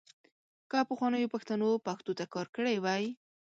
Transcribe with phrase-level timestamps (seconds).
[0.69, 3.03] که پخوانیو پښتنو پښتو ته کار کړی وای.